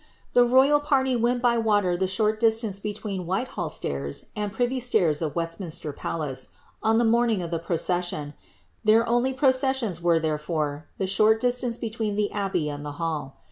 [0.33, 5.21] The royid party went by water the short distance between Whitehall stairs, and privy stairs
[5.21, 6.49] of West minster Palace,
[6.81, 8.33] on the morning of the procession;
[8.83, 13.37] their only proces sions were, therefore, the short distance between the abbey and the hall.